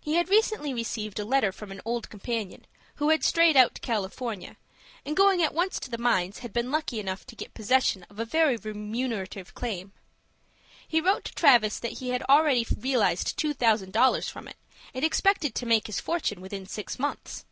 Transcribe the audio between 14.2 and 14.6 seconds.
from it,